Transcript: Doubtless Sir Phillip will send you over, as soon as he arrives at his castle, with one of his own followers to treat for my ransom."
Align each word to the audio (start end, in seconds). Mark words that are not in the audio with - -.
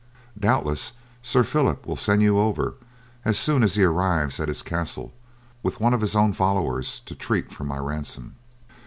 Doubtless 0.39 0.93
Sir 1.21 1.43
Phillip 1.43 1.85
will 1.85 1.95
send 1.95 2.23
you 2.23 2.39
over, 2.39 2.73
as 3.23 3.37
soon 3.37 3.61
as 3.61 3.75
he 3.75 3.83
arrives 3.83 4.39
at 4.39 4.47
his 4.47 4.63
castle, 4.63 5.13
with 5.61 5.79
one 5.79 5.93
of 5.93 6.01
his 6.01 6.15
own 6.15 6.33
followers 6.33 7.01
to 7.01 7.13
treat 7.13 7.51
for 7.51 7.65
my 7.65 7.77
ransom." 7.77 8.33